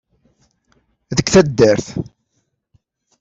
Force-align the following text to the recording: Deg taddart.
Deg 1.17 1.27
taddart. 1.33 1.87